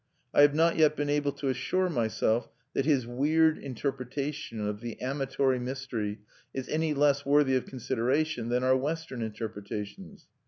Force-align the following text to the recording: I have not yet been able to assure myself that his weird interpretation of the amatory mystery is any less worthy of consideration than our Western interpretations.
I 0.33 0.41
have 0.41 0.55
not 0.55 0.77
yet 0.77 0.95
been 0.95 1.11
able 1.11 1.31
to 1.33 1.49
assure 1.49 1.87
myself 1.87 2.49
that 2.73 2.85
his 2.87 3.05
weird 3.05 3.59
interpretation 3.59 4.59
of 4.67 4.81
the 4.81 4.99
amatory 4.99 5.59
mystery 5.59 6.21
is 6.55 6.67
any 6.69 6.95
less 6.95 7.23
worthy 7.23 7.55
of 7.55 7.67
consideration 7.67 8.49
than 8.49 8.63
our 8.63 8.75
Western 8.75 9.21
interpretations. 9.21 10.25